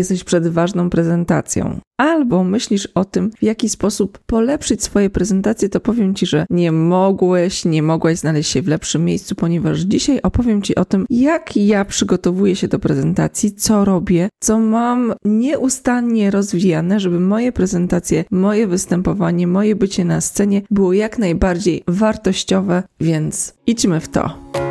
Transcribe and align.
jesteś 0.00 0.24
przed 0.24 0.48
ważną 0.48 0.90
prezentacją, 0.90 1.80
albo 2.00 2.44
myślisz 2.44 2.86
o 2.94 3.04
tym, 3.04 3.30
w 3.30 3.42
jaki 3.42 3.68
sposób 3.68 4.18
polepszyć 4.26 4.82
swoje 4.82 5.10
prezentacje, 5.10 5.68
to 5.68 5.80
powiem 5.80 6.14
Ci, 6.14 6.26
że 6.26 6.46
nie 6.50 6.72
mogłeś, 6.72 7.64
nie 7.64 7.82
mogłaś 7.82 8.18
znaleźć 8.18 8.50
się 8.50 8.62
w 8.62 8.68
lepszym 8.68 9.04
miejscu, 9.04 9.34
ponieważ 9.34 9.80
dzisiaj 9.80 10.20
opowiem 10.22 10.62
Ci 10.62 10.74
o 10.74 10.84
tym, 10.84 11.06
jak 11.10 11.56
ja 11.56 11.84
przygotowuję 11.84 12.56
się 12.56 12.68
do 12.68 12.78
prezentacji, 12.78 13.52
co 13.52 13.84
robię, 13.84 14.28
co 14.40 14.58
mam 14.58 15.12
nieustannie 15.24 16.30
rozwijane, 16.30 17.00
żeby 17.00 17.20
moje 17.20 17.52
prezentacje, 17.52 18.24
moje 18.30 18.66
występowanie, 18.66 19.46
moje 19.46 19.76
bycie 19.76 20.04
na 20.04 20.20
scenie 20.20 20.62
było 20.70 20.92
jak 20.92 21.18
najbardziej 21.18 21.82
wartościowe, 21.88 22.82
więc 23.00 23.54
idźmy 23.66 24.00
w 24.00 24.08
to. 24.08 24.69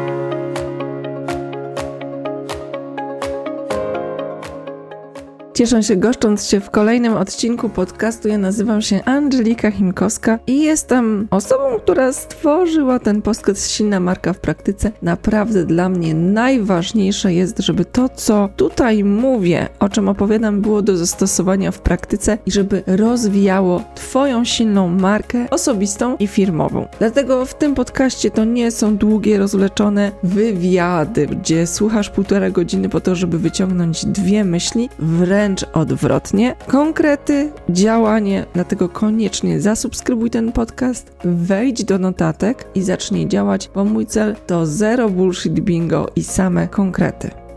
Cieszę 5.59 5.83
się 5.83 5.95
goszcząc 5.95 6.47
się 6.47 6.59
w 6.59 6.69
kolejnym 6.69 7.13
odcinku 7.13 7.69
podcastu. 7.69 8.27
Ja 8.27 8.37
nazywam 8.37 8.81
się 8.81 9.03
Angelika 9.05 9.71
Chimkowska 9.71 10.39
i 10.47 10.61
jestem 10.61 11.27
osobą, 11.31 11.79
która 11.83 12.13
stworzyła 12.13 12.99
ten 12.99 13.21
podcast 13.21 13.71
Silna 13.71 13.99
Marka 13.99 14.33
w 14.33 14.39
praktyce. 14.39 14.91
Naprawdę 15.01 15.65
dla 15.65 15.89
mnie 15.89 16.13
najważniejsze 16.13 17.33
jest, 17.33 17.59
żeby 17.59 17.85
to, 17.85 18.09
co 18.09 18.49
tutaj 18.55 19.03
mówię, 19.03 19.67
o 19.79 19.89
czym 19.89 20.09
opowiadam, 20.09 20.61
było 20.61 20.81
do 20.81 20.97
zastosowania 20.97 21.71
w 21.71 21.79
praktyce 21.79 22.37
i 22.45 22.51
żeby 22.51 22.83
rozwijało 22.87 23.83
Twoją 23.95 24.45
silną 24.45 24.87
markę 24.87 25.49
osobistą 25.49 26.17
i 26.17 26.27
firmową. 26.27 26.87
Dlatego 26.99 27.45
w 27.45 27.53
tym 27.53 27.75
podcaście 27.75 28.31
to 28.31 28.45
nie 28.45 28.71
są 28.71 28.97
długie, 28.97 29.37
rozwleczone 29.37 30.11
wywiady, 30.23 31.27
gdzie 31.27 31.67
słuchasz 31.67 32.09
półtora 32.09 32.49
godziny 32.49 32.89
po 32.89 33.01
to, 33.01 33.15
żeby 33.15 33.39
wyciągnąć 33.39 34.05
dwie 34.05 34.43
myśli. 34.43 34.89
Wręcz 34.99 35.48
wręcz 35.49 35.65
odwrotnie. 35.73 36.55
Konkrety, 36.67 37.51
działanie, 37.69 38.45
dlatego 38.53 38.89
koniecznie 38.89 39.61
zasubskrybuj 39.61 40.29
ten 40.29 40.51
podcast, 40.51 41.11
wejdź 41.23 41.83
do 41.83 41.99
notatek 41.99 42.65
i 42.75 42.81
zacznij 42.81 43.27
działać, 43.27 43.69
bo 43.75 43.85
mój 43.85 44.05
cel 44.05 44.35
to 44.47 44.65
zero 44.65 45.09
bullshit 45.09 45.59
bingo 45.59 46.07
i 46.15 46.23
same 46.23 46.67
konkrety. 46.67 47.48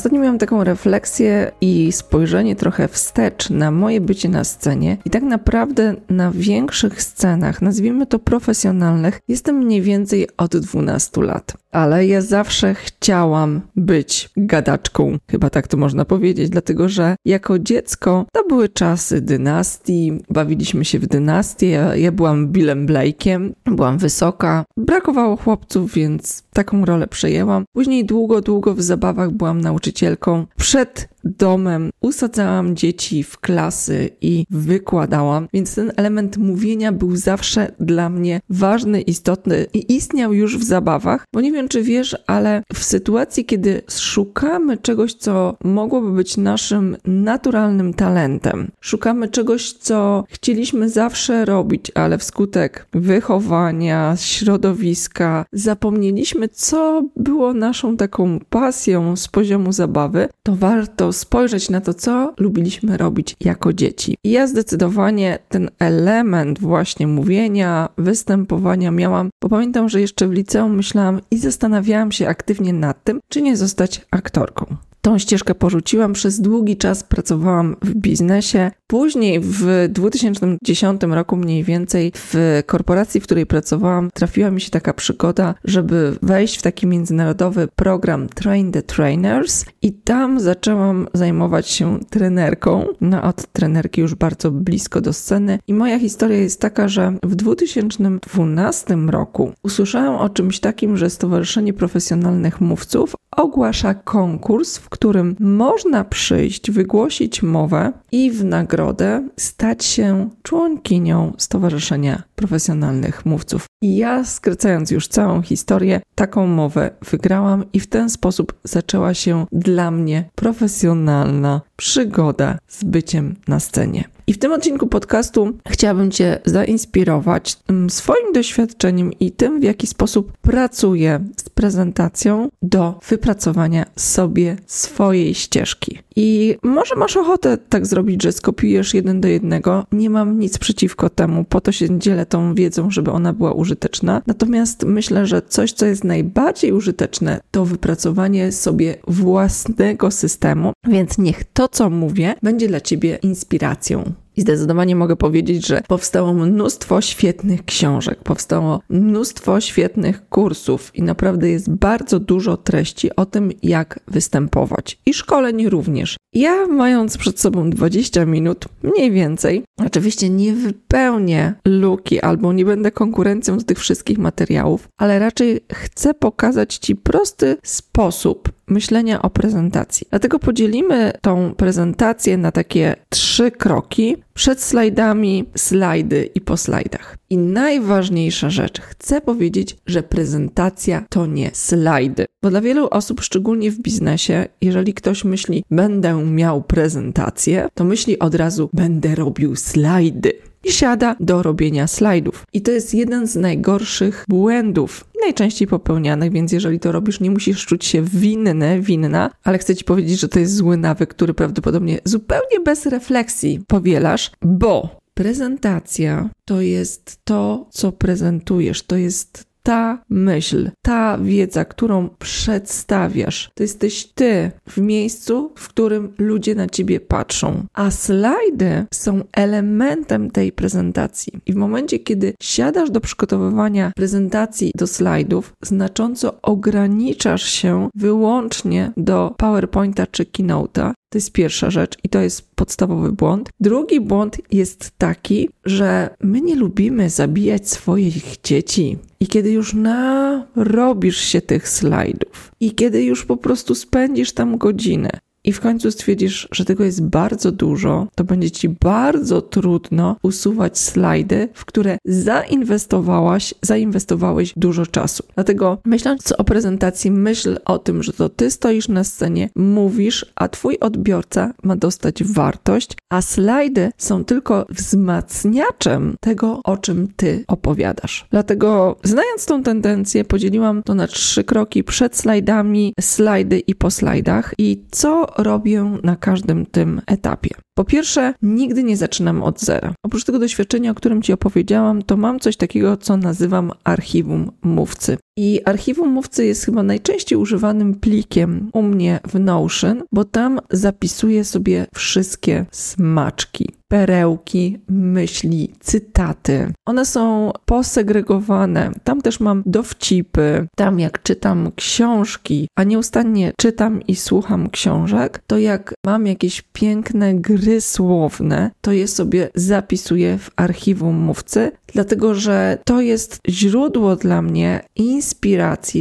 Ostatnio 0.00 0.20
miałam 0.20 0.38
taką 0.38 0.64
refleksję 0.64 1.50
i 1.60 1.92
spojrzenie 1.92 2.56
trochę 2.56 2.88
wstecz 2.88 3.50
na 3.50 3.70
moje 3.70 4.00
bycie 4.00 4.28
na 4.28 4.44
scenie 4.44 4.96
i 5.04 5.10
tak 5.10 5.22
naprawdę 5.22 5.94
na 6.10 6.30
większych 6.30 7.02
scenach, 7.02 7.62
nazwijmy 7.62 8.06
to 8.06 8.18
profesjonalnych, 8.18 9.20
jestem 9.28 9.56
mniej 9.56 9.82
więcej 9.82 10.28
od 10.36 10.56
12 10.56 11.22
lat. 11.22 11.56
Ale 11.70 12.06
ja 12.06 12.20
zawsze 12.20 12.74
chciałam 12.74 13.60
być 13.76 14.30
gadaczką, 14.36 15.18
chyba 15.30 15.50
tak 15.50 15.68
to 15.68 15.76
można 15.76 16.04
powiedzieć, 16.04 16.50
dlatego 16.50 16.88
że 16.88 17.16
jako 17.24 17.58
dziecko 17.58 18.26
to 18.32 18.44
były 18.48 18.68
czasy 18.68 19.20
dynastii, 19.20 20.12
bawiliśmy 20.30 20.84
się 20.84 20.98
w 20.98 21.06
dynastię, 21.06 21.68
ja, 21.68 21.96
ja 21.96 22.12
byłam 22.12 22.48
Billem 22.48 22.86
Blake'iem, 22.86 23.50
byłam 23.64 23.98
wysoka, 23.98 24.64
brakowało 24.76 25.36
chłopców, 25.36 25.94
więc 25.94 26.42
taką 26.52 26.84
rolę 26.84 27.06
przejęłam. 27.06 27.64
Później 27.72 28.04
długo, 28.04 28.40
długo 28.40 28.74
w 28.74 28.82
zabawach 28.82 29.30
byłam 29.30 29.60
nauczycielką. 29.60 30.46
Przed 30.56 31.08
domem. 31.24 31.90
Usadzałam 32.00 32.76
dzieci 32.76 33.22
w 33.22 33.38
klasy 33.38 34.10
i 34.20 34.46
wykładałam, 34.50 35.48
więc 35.52 35.74
ten 35.74 35.92
element 35.96 36.36
mówienia 36.36 36.92
był 36.92 37.16
zawsze 37.16 37.72
dla 37.80 38.08
mnie 38.08 38.40
ważny, 38.50 39.00
istotny 39.00 39.66
i 39.74 39.94
istniał 39.94 40.32
już 40.32 40.58
w 40.58 40.64
zabawach, 40.64 41.24
bo 41.32 41.40
nie 41.40 41.52
wiem 41.52 41.68
czy 41.68 41.82
wiesz, 41.82 42.16
ale 42.26 42.62
w 42.74 42.84
sytuacji, 42.84 43.44
kiedy 43.44 43.82
szukamy 43.88 44.78
czegoś, 44.78 45.14
co 45.14 45.56
mogłoby 45.64 46.12
być 46.12 46.36
naszym 46.36 46.96
naturalnym 47.04 47.94
talentem, 47.94 48.70
szukamy 48.80 49.28
czegoś, 49.28 49.72
co 49.72 50.24
chcieliśmy 50.28 50.88
zawsze 50.88 51.44
robić, 51.44 51.92
ale 51.94 52.18
wskutek 52.18 52.86
wychowania, 52.92 54.14
środowiska, 54.16 55.44
zapomnieliśmy, 55.52 56.48
co 56.48 57.02
było 57.16 57.54
naszą 57.54 57.96
taką 57.96 58.40
pasją 58.50 59.16
z 59.16 59.28
poziomu 59.28 59.72
zabawy, 59.72 60.28
to 60.42 60.56
warto 60.56 61.09
spojrzeć 61.12 61.70
na 61.70 61.80
to, 61.80 61.94
co 61.94 62.34
lubiliśmy 62.38 62.96
robić 62.96 63.36
jako 63.40 63.72
dzieci. 63.72 64.16
I 64.24 64.30
ja 64.30 64.46
zdecydowanie 64.46 65.38
ten 65.48 65.70
element 65.78 66.58
właśnie 66.58 67.06
mówienia, 67.06 67.88
występowania 67.98 68.90
miałam, 68.90 69.30
bo 69.42 69.48
pamiętam, 69.48 69.88
że 69.88 70.00
jeszcze 70.00 70.28
w 70.28 70.32
liceum 70.32 70.76
myślałam 70.76 71.20
i 71.30 71.38
zastanawiałam 71.38 72.12
się 72.12 72.28
aktywnie 72.28 72.72
nad 72.72 73.04
tym, 73.04 73.20
czy 73.28 73.42
nie 73.42 73.56
zostać 73.56 74.06
aktorką. 74.10 74.76
Tą 75.02 75.18
ścieżkę 75.18 75.54
porzuciłam, 75.54 76.12
przez 76.12 76.40
długi 76.40 76.76
czas 76.76 77.04
pracowałam 77.04 77.76
w 77.82 77.94
biznesie. 77.94 78.70
Później 78.86 79.40
w 79.40 79.88
2010 79.88 81.02
roku 81.02 81.36
mniej 81.36 81.64
więcej 81.64 82.12
w 82.14 82.62
korporacji, 82.66 83.20
w 83.20 83.24
której 83.24 83.46
pracowałam, 83.46 84.10
trafiła 84.14 84.50
mi 84.50 84.60
się 84.60 84.70
taka 84.70 84.92
przygoda, 84.92 85.54
żeby 85.64 86.16
wejść 86.22 86.58
w 86.58 86.62
taki 86.62 86.86
międzynarodowy 86.86 87.68
program 87.76 88.28
Train 88.28 88.72
the 88.72 88.82
Trainers 88.82 89.64
i 89.82 89.92
tam 89.92 90.40
zaczęłam 90.40 91.08
zajmować 91.14 91.68
się 91.68 91.98
trenerką. 92.10 92.84
No 93.00 93.22
od 93.22 93.52
trenerki 93.52 94.00
już 94.00 94.14
bardzo 94.14 94.50
blisko 94.50 95.00
do 95.00 95.12
sceny 95.12 95.58
i 95.66 95.74
moja 95.74 95.98
historia 95.98 96.38
jest 96.38 96.60
taka, 96.60 96.88
że 96.88 97.12
w 97.22 97.34
2012 97.34 98.96
roku 98.96 99.52
usłyszałam 99.62 100.16
o 100.16 100.28
czymś 100.28 100.60
takim, 100.60 100.96
że 100.96 101.10
Stowarzyszenie 101.10 101.72
Profesjonalnych 101.72 102.60
Mówców 102.60 103.14
ogłasza 103.36 103.94
konkurs, 103.94 104.78
w 104.78 104.89
którym 104.90 105.36
można 105.40 106.04
przyjść, 106.04 106.70
wygłosić 106.70 107.42
mowę 107.42 107.92
i 108.12 108.30
w 108.30 108.44
nagrodę 108.44 109.28
stać 109.36 109.84
się 109.84 110.30
członkinią 110.42 111.32
Stowarzyszenia 111.38 112.22
Profesjonalnych 112.34 113.26
Mówców. 113.26 113.66
I 113.82 113.96
ja, 113.96 114.24
skracając 114.24 114.90
już 114.90 115.08
całą 115.08 115.42
historię, 115.42 116.00
taką 116.14 116.46
mowę 116.46 116.90
wygrałam 117.10 117.64
i 117.72 117.80
w 117.80 117.86
ten 117.86 118.10
sposób 118.10 118.52
zaczęła 118.64 119.14
się 119.14 119.46
dla 119.52 119.90
mnie 119.90 120.24
profesjonalna 120.34 121.60
przygoda 121.76 122.58
z 122.68 122.84
byciem 122.84 123.36
na 123.48 123.60
scenie. 123.60 124.04
I 124.30 124.32
w 124.32 124.38
tym 124.38 124.52
odcinku 124.52 124.86
podcastu 124.86 125.52
chciałabym 125.68 126.10
Cię 126.10 126.40
zainspirować 126.44 127.56
mm, 127.68 127.90
swoim 127.90 128.32
doświadczeniem 128.32 129.12
i 129.20 129.32
tym, 129.32 129.60
w 129.60 129.62
jaki 129.62 129.86
sposób 129.86 130.32
pracuję 130.42 131.20
z 131.36 131.48
prezentacją 131.48 132.48
do 132.62 133.00
wypracowania 133.08 133.86
sobie 133.96 134.56
swojej 134.66 135.34
ścieżki. 135.34 135.98
I 136.16 136.56
może 136.62 136.96
masz 136.96 137.16
ochotę 137.16 137.58
tak 137.58 137.86
zrobić, 137.86 138.22
że 138.22 138.32
skopiujesz 138.32 138.94
jeden 138.94 139.20
do 139.20 139.28
jednego. 139.28 139.86
Nie 139.92 140.10
mam 140.10 140.38
nic 140.38 140.58
przeciwko 140.58 141.10
temu, 141.10 141.44
po 141.44 141.60
to 141.60 141.72
się 141.72 141.98
dzielę 141.98 142.26
tą 142.26 142.54
wiedzą, 142.54 142.90
żeby 142.90 143.10
ona 143.10 143.32
była 143.32 143.52
użyteczna. 143.52 144.22
Natomiast 144.26 144.84
myślę, 144.84 145.26
że 145.26 145.42
coś, 145.42 145.72
co 145.72 145.86
jest 145.86 146.04
najbardziej 146.04 146.72
użyteczne, 146.72 147.40
to 147.50 147.64
wypracowanie 147.64 148.52
sobie 148.52 148.94
własnego 149.06 150.10
systemu, 150.10 150.72
więc 150.88 151.18
niech 151.18 151.44
to, 151.44 151.68
co 151.68 151.90
mówię, 151.90 152.34
będzie 152.42 152.68
dla 152.68 152.80
ciebie 152.80 153.18
inspiracją. 153.22 154.12
I 154.36 154.40
zdecydowanie 154.40 154.96
mogę 154.96 155.16
powiedzieć, 155.16 155.66
że 155.66 155.82
powstało 155.88 156.34
mnóstwo 156.34 157.00
świetnych 157.00 157.64
książek, 157.64 158.18
powstało 158.22 158.80
mnóstwo 158.88 159.60
świetnych 159.60 160.28
kursów 160.28 160.90
i 160.94 161.02
naprawdę 161.02 161.48
jest 161.48 161.70
bardzo 161.70 162.20
dużo 162.20 162.56
treści 162.56 163.16
o 163.16 163.26
tym, 163.26 163.52
jak 163.62 164.00
występować. 164.08 164.98
I 165.06 165.14
szkoleń 165.14 165.68
również. 165.68 166.16
Ja, 166.34 166.66
mając 166.66 167.18
przed 167.18 167.40
sobą 167.40 167.70
20 167.70 168.24
minut, 168.24 168.64
mniej 168.82 169.10
więcej, 169.10 169.62
oczywiście 169.86 170.30
nie 170.30 170.52
wypełnię 170.52 171.54
luki 171.64 172.20
albo 172.20 172.52
nie 172.52 172.64
będę 172.64 172.90
konkurencją 172.90 173.56
do 173.56 173.64
tych 173.64 173.78
wszystkich 173.78 174.18
materiałów, 174.18 174.88
ale 174.98 175.18
raczej 175.18 175.60
chcę 175.72 176.14
pokazać 176.14 176.76
Ci 176.76 176.96
prosty 176.96 177.56
sposób 177.62 178.52
myślenia 178.70 179.22
o 179.22 179.30
prezentacji. 179.30 180.06
Dlatego 180.10 180.38
podzielimy 180.38 181.12
tą 181.20 181.54
prezentację 181.54 182.36
na 182.36 182.52
takie 182.52 182.96
trzy 183.08 183.50
kroki. 183.50 184.16
Przed 184.34 184.62
slajdami, 184.62 185.44
slajdy 185.56 186.30
i 186.34 186.40
po 186.40 186.56
slajdach. 186.56 187.16
I 187.30 187.38
najważniejsza 187.38 188.50
rzecz, 188.50 188.80
chcę 188.80 189.20
powiedzieć, 189.20 189.76
że 189.86 190.02
prezentacja 190.02 191.04
to 191.08 191.26
nie 191.26 191.50
slajdy. 191.52 192.26
Bo 192.42 192.50
dla 192.50 192.60
wielu 192.60 192.88
osób, 192.90 193.20
szczególnie 193.20 193.70
w 193.70 193.78
biznesie, 193.78 194.46
jeżeli 194.60 194.94
ktoś 194.94 195.24
myśli, 195.24 195.64
będę 195.70 196.24
miał 196.24 196.62
prezentację, 196.62 197.68
to 197.74 197.84
myśli 197.84 198.18
od 198.18 198.34
razu, 198.34 198.70
będę 198.72 199.14
robił 199.14 199.56
slajdy 199.56 200.49
i 200.64 200.72
siada 200.72 201.16
do 201.20 201.42
robienia 201.42 201.86
slajdów. 201.86 202.46
I 202.52 202.62
to 202.62 202.70
jest 202.70 202.94
jeden 202.94 203.26
z 203.26 203.36
najgorszych 203.36 204.24
błędów, 204.28 205.04
najczęściej 205.22 205.68
popełnianych, 205.68 206.32
więc 206.32 206.52
jeżeli 206.52 206.80
to 206.80 206.92
robisz, 206.92 207.20
nie 207.20 207.30
musisz 207.30 207.66
czuć 207.66 207.84
się 207.84 208.02
winny, 208.02 208.80
winna, 208.80 209.30
ale 209.44 209.58
chcę 209.58 209.76
ci 209.76 209.84
powiedzieć, 209.84 210.20
że 210.20 210.28
to 210.28 210.38
jest 210.38 210.54
zły 210.54 210.76
nawyk, 210.76 211.10
który 211.10 211.34
prawdopodobnie 211.34 211.98
zupełnie 212.04 212.60
bez 212.64 212.86
refleksji 212.86 213.60
powielasz, 213.66 214.30
bo 214.42 215.00
Prezentacja 215.14 216.30
to 216.44 216.60
jest 216.60 217.20
to, 217.24 217.66
co 217.70 217.92
prezentujesz, 217.92 218.82
to 218.82 218.96
jest 218.96 219.49
ta 219.70 220.02
myśl, 220.10 220.70
ta 220.82 221.18
wiedza, 221.18 221.64
którą 221.64 222.08
przedstawiasz, 222.18 223.50
to 223.54 223.62
jesteś 223.62 224.06
ty 224.06 224.50
w 224.68 224.78
miejscu, 224.78 225.52
w 225.56 225.68
którym 225.68 226.12
ludzie 226.18 226.54
na 226.54 226.66
ciebie 226.66 227.00
patrzą. 227.00 227.64
A 227.74 227.90
slajdy 227.90 228.86
są 228.94 229.24
elementem 229.32 230.30
tej 230.30 230.52
prezentacji. 230.52 231.32
I 231.46 231.52
w 231.52 231.56
momencie, 231.56 231.98
kiedy 231.98 232.34
siadasz 232.42 232.90
do 232.90 233.00
przygotowywania 233.00 233.92
prezentacji 233.96 234.72
do 234.74 234.86
slajdów, 234.86 235.52
znacząco 235.62 236.42
ograniczasz 236.42 237.44
się 237.44 237.88
wyłącznie 237.94 238.92
do 238.96 239.34
PowerPointa 239.36 240.06
czy 240.06 240.24
Keynote'a, 240.24 240.92
to 241.10 241.18
jest 241.18 241.32
pierwsza 241.32 241.70
rzecz 241.70 241.98
i 242.04 242.08
to 242.08 242.20
jest 242.20 242.54
podstawowy 242.54 243.12
błąd. 243.12 243.50
Drugi 243.60 244.00
błąd 244.00 244.36
jest 244.52 244.90
taki, 244.98 245.48
że 245.64 246.10
my 246.20 246.40
nie 246.40 246.56
lubimy 246.56 247.10
zabijać 247.10 247.68
swoich 247.68 248.40
dzieci. 248.44 248.98
I 249.20 249.26
kiedy 249.26 249.50
już 249.50 249.74
narobisz 249.74 251.20
się 251.20 251.40
tych 251.40 251.68
slajdów 251.68 252.52
i 252.60 252.74
kiedy 252.74 253.04
już 253.04 253.26
po 253.26 253.36
prostu 253.36 253.74
spędzisz 253.74 254.32
tam 254.32 254.58
godzinę, 254.58 255.10
i 255.44 255.52
w 255.52 255.60
końcu 255.60 255.90
stwierdzisz, 255.90 256.48
że 256.52 256.64
tego 256.64 256.84
jest 256.84 257.02
bardzo 257.02 257.52
dużo, 257.52 258.06
to 258.14 258.24
będzie 258.24 258.50
ci 258.50 258.68
bardzo 258.68 259.42
trudno 259.42 260.16
usuwać 260.22 260.78
slajdy, 260.78 261.48
w 261.54 261.64
które 261.64 261.98
zainwestowałaś, 262.04 263.54
zainwestowałeś 263.62 264.52
dużo 264.56 264.86
czasu. 264.86 265.22
Dlatego 265.34 265.78
myśląc 265.84 266.32
o 266.38 266.44
prezentacji, 266.44 267.10
myśl 267.10 267.58
o 267.64 267.78
tym, 267.78 268.02
że 268.02 268.12
to 268.12 268.28
ty 268.28 268.50
stoisz 268.50 268.88
na 268.88 269.04
scenie, 269.04 269.50
mówisz, 269.56 270.26
a 270.34 270.48
twój 270.48 270.78
odbiorca 270.78 271.52
ma 271.62 271.76
dostać 271.76 272.24
wartość, 272.24 272.96
a 273.10 273.22
slajdy 273.22 273.90
są 273.98 274.24
tylko 274.24 274.66
wzmacniaczem 274.68 276.16
tego, 276.20 276.60
o 276.64 276.76
czym 276.76 277.08
ty 277.16 277.44
opowiadasz. 277.48 278.26
Dlatego, 278.30 278.96
znając 279.04 279.46
tą 279.46 279.62
tendencję, 279.62 280.24
podzieliłam 280.24 280.82
to 280.82 280.94
na 280.94 281.06
trzy 281.06 281.44
kroki 281.44 281.84
przed 281.84 282.16
slajdami, 282.16 282.94
slajdy 283.00 283.58
i 283.58 283.74
po 283.74 283.90
slajdach. 283.90 284.54
I 284.58 284.84
co 284.90 285.29
robię 285.38 285.92
na 286.02 286.16
każdym 286.16 286.66
tym 286.66 287.00
etapie? 287.06 287.50
Po 287.74 287.84
pierwsze, 287.84 288.34
nigdy 288.42 288.84
nie 288.84 288.96
zaczynam 288.96 289.42
od 289.42 289.60
zera. 289.60 289.94
Oprócz 290.02 290.24
tego 290.24 290.38
doświadczenia, 290.38 290.90
o 290.90 290.94
którym 290.94 291.22
Ci 291.22 291.32
opowiedziałam, 291.32 292.02
to 292.02 292.16
mam 292.16 292.40
coś 292.40 292.56
takiego, 292.56 292.96
co 292.96 293.16
nazywam 293.16 293.72
archiwum 293.84 294.52
mówcy. 294.62 295.18
I 295.42 295.60
archiwum 295.64 296.08
mówcy 296.08 296.46
jest 296.46 296.64
chyba 296.64 296.82
najczęściej 296.82 297.38
używanym 297.38 297.94
plikiem 297.94 298.70
u 298.72 298.82
mnie 298.82 299.20
w 299.28 299.40
Notion, 299.40 300.02
bo 300.12 300.24
tam 300.24 300.60
zapisuję 300.70 301.44
sobie 301.44 301.86
wszystkie 301.94 302.66
smaczki 302.70 303.80
perełki, 303.90 304.78
myśli, 304.88 305.72
cytaty. 305.80 306.72
One 306.86 307.06
są 307.06 307.52
posegregowane. 307.64 308.90
Tam 309.04 309.22
też 309.22 309.40
mam 309.40 309.62
dowcipy. 309.66 310.66
Tam 310.76 311.00
jak 311.00 311.22
czytam 311.22 311.70
książki, 311.76 312.68
a 312.76 312.84
nieustannie 312.84 313.52
czytam 313.60 314.02
i 314.02 314.16
słucham 314.16 314.70
książek, 314.70 315.42
to 315.46 315.58
jak 315.58 315.94
mam 316.06 316.26
jakieś 316.26 316.62
piękne 316.62 317.34
gry 317.34 317.80
słowne, 317.80 318.70
to 318.80 318.92
je 318.92 319.08
sobie 319.08 319.48
zapisuję 319.54 320.38
w 320.38 320.50
archiwum 320.56 321.16
mówcy, 321.16 321.72
dlatego 321.86 322.34
że 322.34 322.78
to 322.84 323.00
jest 323.00 323.38
źródło 323.48 324.16
dla 324.16 324.42
mnie 324.42 324.80
inspiracji 324.96 325.29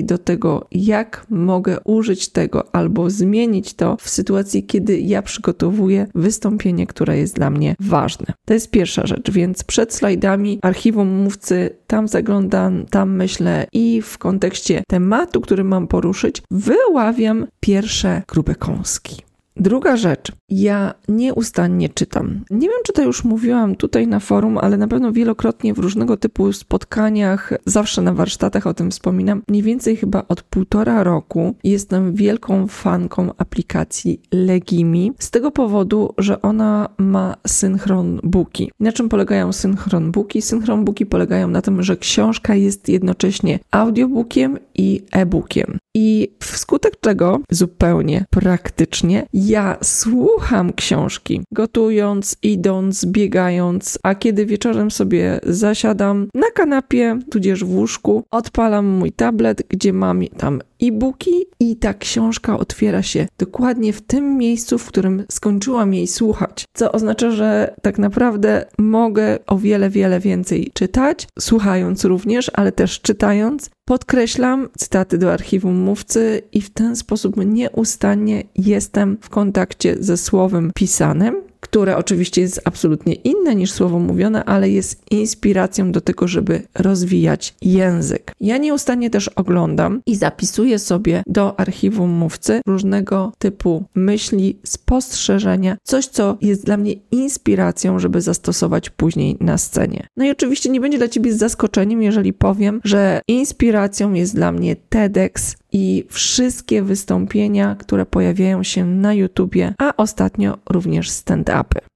do 0.04 0.18
tego, 0.18 0.68
jak 0.72 1.26
mogę 1.30 1.78
użyć 1.84 2.30
tego 2.30 2.76
albo 2.76 3.10
zmienić 3.10 3.74
to 3.74 3.98
w 4.00 4.10
sytuacji, 4.10 4.64
kiedy 4.64 5.00
ja 5.00 5.22
przygotowuję 5.22 6.08
wystąpienie, 6.16 6.88
które 6.88 7.18
jest 7.18 7.36
dla 7.36 7.50
mnie 7.50 7.76
ważne. 7.80 8.26
To 8.46 8.54
jest 8.54 8.72
pierwsza 8.72 9.08
rzecz, 9.08 9.32
więc 9.32 9.64
przed 9.64 9.94
slajdami 9.94 10.60
archiwum 10.62 11.08
mówcy, 11.08 11.70
tam 11.88 12.08
zaglądam, 12.08 12.86
tam 12.86 13.16
myślę 13.16 13.68
i 13.74 14.02
w 14.02 14.18
kontekście 14.18 14.84
tematu, 14.88 15.42
który 15.42 15.64
mam 15.64 15.88
poruszyć, 15.88 16.42
wyławiam 16.52 17.48
pierwsze 17.60 18.22
grube 18.28 18.56
kąski. 18.56 19.29
Druga 19.60 19.98
rzecz, 19.98 20.32
ja 20.50 20.94
nieustannie 21.08 21.90
czytam. 21.90 22.44
Nie 22.50 22.68
wiem, 22.68 22.78
czy 22.86 22.94
to 22.94 23.02
już 23.02 23.24
mówiłam 23.24 23.76
tutaj 23.76 24.08
na 24.08 24.20
forum, 24.20 24.58
ale 24.58 24.78
na 24.78 24.88
pewno 24.88 25.12
wielokrotnie 25.12 25.74
w 25.74 25.80
różnego 25.80 26.18
typu 26.18 26.54
spotkaniach, 26.54 27.54
zawsze 27.66 28.02
na 28.02 28.14
warsztatach 28.14 28.68
o 28.68 28.74
tym 28.74 28.92
wspominam. 28.92 29.42
Mniej 29.48 29.64
więcej 29.64 29.98
chyba 29.98 30.24
od 30.28 30.44
półtora 30.44 31.04
roku 31.04 31.56
jestem 31.64 32.14
wielką 32.14 32.68
fanką 32.68 33.30
aplikacji 33.38 34.22
Legimi, 34.32 35.12
z 35.20 35.32
tego 35.32 35.52
powodu, 35.52 36.14
że 36.18 36.42
ona 36.42 36.90
ma 36.98 37.36
synchron 37.48 38.20
booki. 38.24 38.72
Na 38.80 38.92
czym 38.92 39.10
polegają 39.10 39.54
synchron 39.54 40.12
booki? 40.12 40.42
Synchron 40.42 40.86
booki 40.86 41.06
polegają 41.06 41.48
na 41.48 41.62
tym, 41.62 41.84
że 41.84 41.98
książka 41.98 42.56
jest 42.56 42.90
jednocześnie 42.90 43.60
audiobookiem 43.72 44.58
i 44.76 45.02
e-bookiem. 45.12 45.78
I 45.96 46.32
wskutek 46.40 47.00
czego 47.00 47.40
zupełnie 47.52 48.26
praktycznie 48.30 49.26
ja 49.50 49.78
słucham 49.84 50.74
książki, 50.74 51.42
gotując, 51.52 52.38
idąc, 52.44 53.06
biegając, 53.06 54.00
a 54.04 54.16
kiedy 54.16 54.46
wieczorem 54.46 54.92
sobie 54.92 55.40
zasiadam 55.44 56.28
na 56.34 56.52
kanapie, 56.52 57.20
tudzież 57.32 57.64
w 57.66 57.76
łóżku, 57.76 58.24
odpalam 58.32 58.86
mój 58.86 59.12
tablet, 59.12 59.64
gdzie 59.70 59.94
mam 59.94 60.20
tam 60.38 60.62
e-booki 60.82 61.46
i 61.60 61.76
ta 61.76 61.94
książka 61.94 62.60
otwiera 62.60 63.04
się 63.04 63.28
dokładnie 63.38 63.94
w 63.94 64.02
tym 64.02 64.38
miejscu, 64.38 64.78
w 64.78 64.88
którym 64.88 65.24
skończyłam 65.32 65.94
jej 65.94 66.08
słuchać. 66.08 66.66
Co 66.74 66.92
oznacza, 66.92 67.32
że 67.32 67.76
tak 67.82 68.00
naprawdę 68.00 68.66
mogę 68.78 69.40
o 69.48 69.58
wiele, 69.58 69.90
wiele 69.90 70.20
więcej 70.20 70.72
czytać, 70.74 71.28
słuchając 71.40 72.06
również, 72.06 72.52
ale 72.54 72.72
też 72.72 73.02
czytając. 73.02 73.70
Podkreślam 73.86 74.70
cytaty 74.78 75.18
do 75.18 75.34
archiwum 75.34 75.76
mówcy 75.76 76.42
i 76.52 76.62
w 76.62 76.70
ten 76.70 76.96
sposób 76.96 77.36
nieustannie 77.46 78.44
jestem 78.56 79.18
w 79.22 79.30
kontakcie 79.30 79.96
ze 80.00 80.18
słowem 80.18 80.72
pisanym 80.76 81.49
które 81.70 81.98
oczywiście 81.98 82.42
jest 82.42 82.62
absolutnie 82.66 83.14
inne 83.14 83.56
niż 83.56 83.72
słowo 83.72 84.00
mówione, 84.00 84.46
ale 84.46 84.70
jest 84.70 85.02
inspiracją 85.12 85.92
do 85.92 86.02
tego, 86.02 86.28
żeby 86.28 86.62
rozwijać 86.76 87.56
język. 87.62 88.32
Ja 88.42 88.58
nieustannie 88.58 89.10
też 89.10 89.28
oglądam 89.28 90.02
i 90.06 90.16
zapisuję 90.16 90.80
sobie 90.80 91.24
do 91.28 91.60
archiwum 91.60 92.10
mówcy 92.10 92.62
różnego 92.68 93.32
typu 93.38 93.84
myśli, 93.96 94.60
spostrzeżenia, 94.64 95.78
coś, 95.84 96.08
co 96.08 96.38
jest 96.42 96.66
dla 96.66 96.78
mnie 96.78 96.94
inspiracją, 97.12 98.00
żeby 98.00 98.22
zastosować 98.22 98.90
później 98.90 99.38
na 99.40 99.58
scenie. 99.58 100.08
No 100.18 100.26
i 100.26 100.32
oczywiście 100.32 100.70
nie 100.70 100.82
będzie 100.82 100.98
dla 100.98 101.08
ciebie 101.08 101.34
zaskoczeniem, 101.34 102.04
jeżeli 102.04 102.34
powiem, 102.34 102.82
że 102.84 103.22
inspiracją 103.28 104.14
jest 104.14 104.36
dla 104.36 104.52
mnie 104.52 104.76
TEDx, 104.76 105.56
i 105.72 106.06
wszystkie 106.10 106.82
wystąpienia, 106.82 107.76
które 107.76 108.06
pojawiają 108.06 108.64
się 108.64 108.86
na 108.86 109.14
YouTubie, 109.14 109.74
a 109.78 109.94
ostatnio 109.98 110.58
również 110.70 111.10